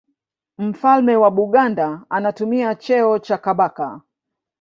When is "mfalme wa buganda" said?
0.57-2.05